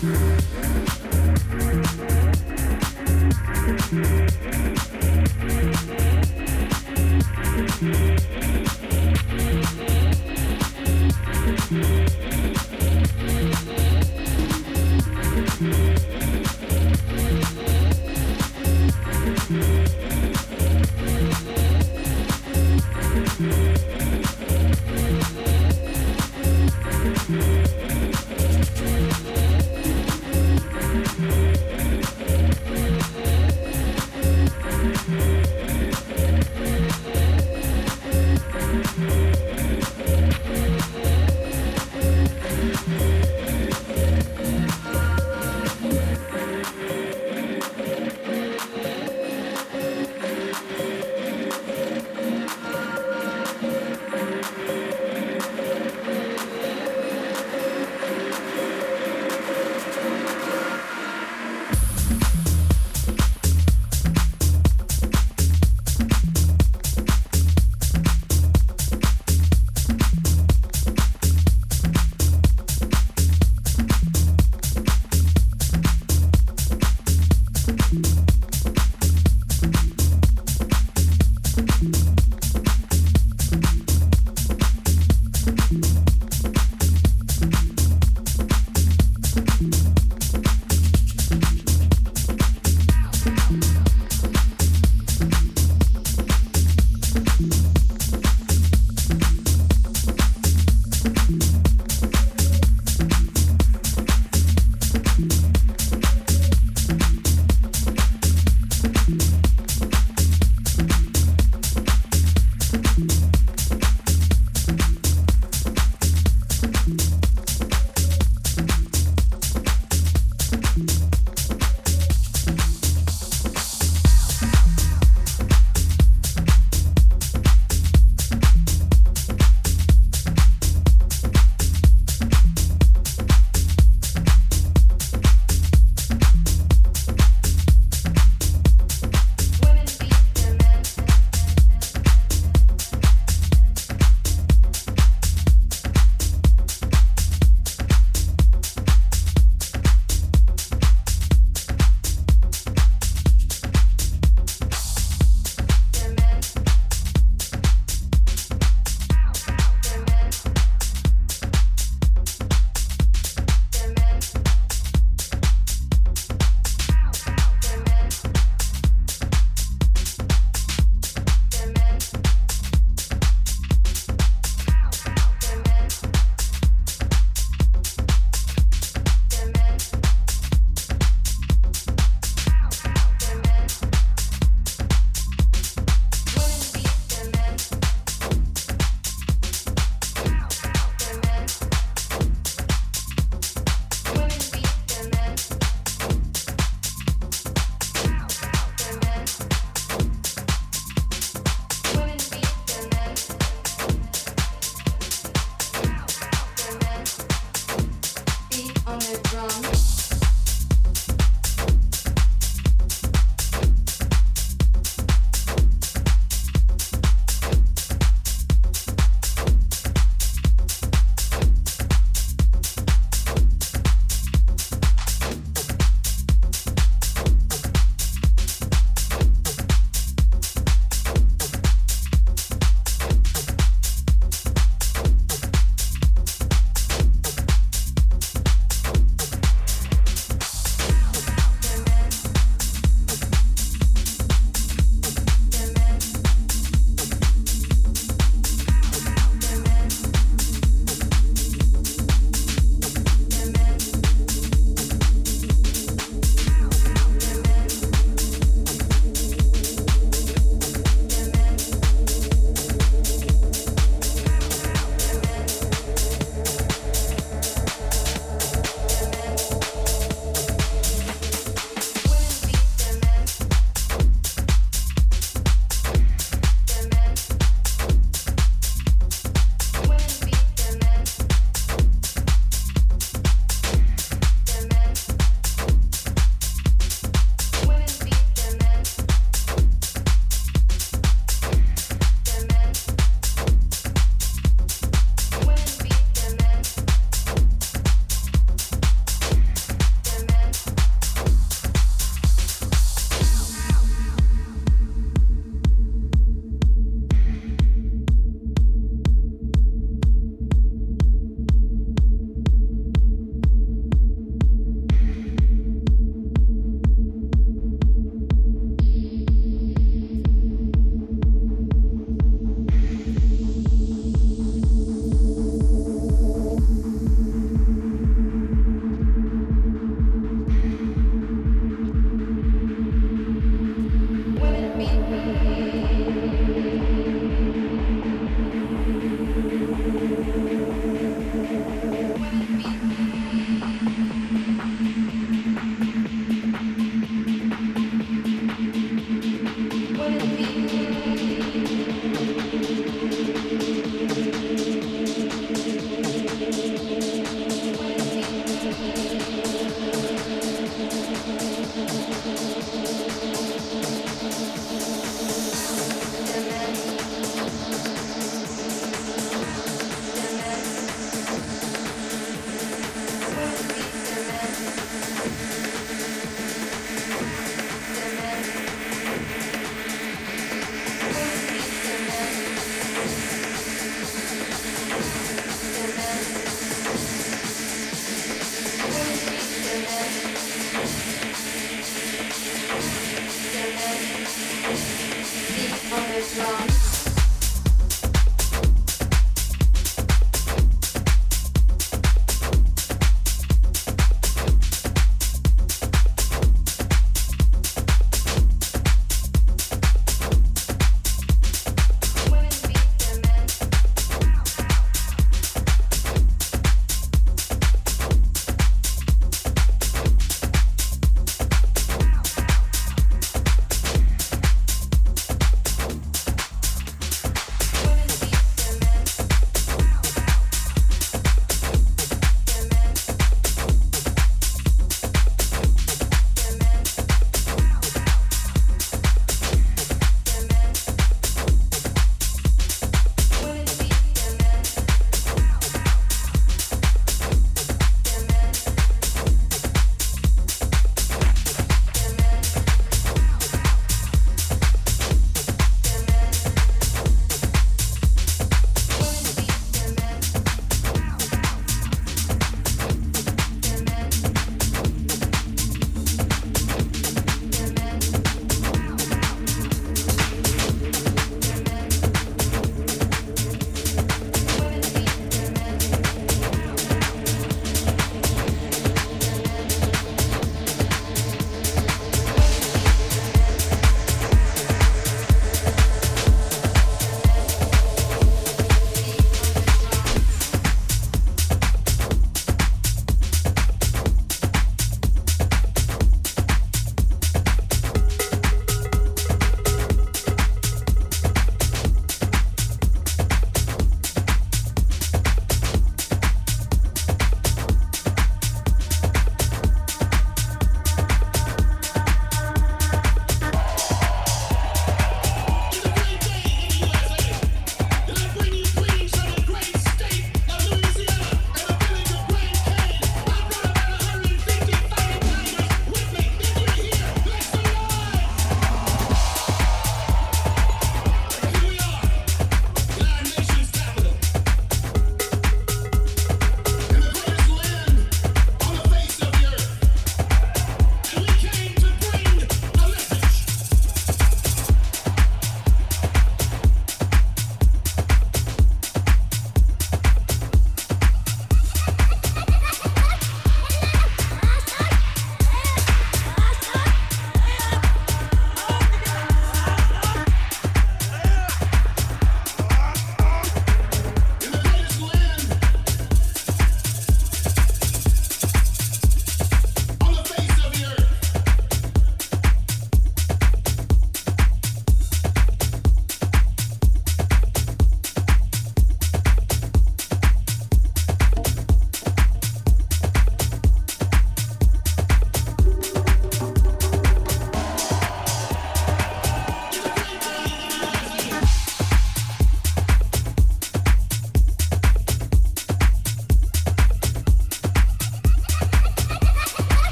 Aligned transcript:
Thank 0.00 0.12
you. 8.32 8.37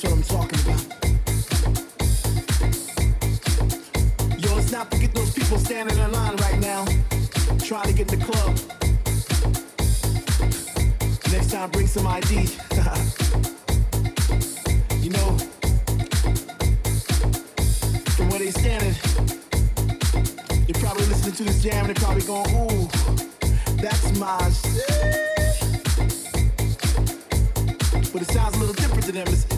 That's 0.00 0.14
what 0.14 0.18
I'm 0.18 0.22
talking 0.22 0.60
about. 0.60 0.84
Yo, 4.38 4.54
let's 4.54 4.70
not 4.70 4.88
forget 4.92 5.12
those 5.12 5.32
people 5.32 5.58
standing 5.58 5.98
in 5.98 6.12
line 6.12 6.36
right 6.36 6.60
now, 6.60 6.84
trying 7.58 7.88
to 7.88 7.92
get 7.92 8.12
in 8.12 8.20
the 8.20 8.24
club. 8.24 8.56
Next 11.32 11.50
time, 11.50 11.70
bring 11.70 11.88
some 11.88 12.06
ID. 12.06 12.48
You 15.00 15.10
know, 15.10 15.38
from 18.14 18.28
where 18.28 18.38
they 18.38 18.50
standing, 18.50 18.94
you're 20.68 20.78
probably 20.80 21.06
listening 21.06 21.34
to 21.34 21.44
this 21.44 21.62
jam 21.62 21.86
and 21.86 21.96
they're 21.96 22.04
probably 22.04 22.22
going, 22.22 22.50
ooh, 22.54 22.88
that's 23.80 24.16
my 24.18 24.38
shit. 24.50 25.28
But 28.12 28.22
it 28.22 28.30
sounds 28.30 28.56
a 28.56 28.58
little 28.58 28.74
different 28.74 29.04
to 29.04 29.12
them. 29.12 29.26
It's 29.28 29.57